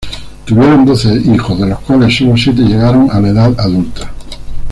[0.45, 4.09] Tuvieron doce hijos, de los cuales sólo siete llegaron a la edad adulta.